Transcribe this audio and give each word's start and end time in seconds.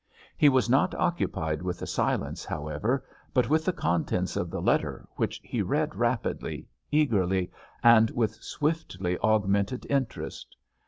He 0.35 0.49
was 0.49 0.67
not 0.67 0.95
occupied 0.95 1.61
with 1.61 1.77
the 1.77 1.85
silence, 1.85 2.43
however, 2.43 3.05
but 3.35 3.51
with 3.51 3.65
the 3.65 3.71
contents 3.71 4.35
of 4.35 4.49
the 4.49 4.59
letter, 4.59 5.07
which 5.15 5.39
he 5.43 5.61
read 5.61 5.93
rapidly, 5.95 6.65
eagerly, 6.89 7.51
and 7.83 8.09
with 8.09 8.33
swiftly 8.41 9.19
augmented 9.19 9.85
interest. 9.91 10.55